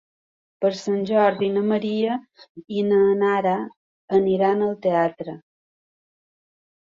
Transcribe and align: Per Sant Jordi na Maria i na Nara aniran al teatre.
Per 0.63 0.69
Sant 0.77 1.01
Jordi 1.09 1.49
na 1.57 1.61
Maria 1.71 2.15
i 2.79 2.85
na 2.87 3.01
Nara 3.23 3.53
aniran 4.21 4.63
al 4.69 4.73
teatre. 4.87 5.35